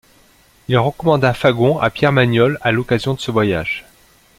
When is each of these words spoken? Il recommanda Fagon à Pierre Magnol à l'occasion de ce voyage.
Il 0.67 0.79
recommanda 0.79 1.31
Fagon 1.31 1.77
à 1.77 1.91
Pierre 1.91 2.11
Magnol 2.11 2.57
à 2.61 2.71
l'occasion 2.71 3.13
de 3.13 3.19
ce 3.19 3.29
voyage. 3.29 3.85